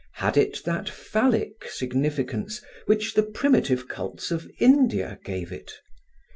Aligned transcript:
Had 0.13 0.35
it 0.35 0.63
that 0.65 0.89
phallic 0.89 1.65
significance 1.69 2.59
which 2.87 3.13
the 3.13 3.21
primitive 3.21 3.87
cults 3.87 4.31
of 4.31 4.49
India 4.57 5.19
gave 5.23 5.51
it? 5.51 5.73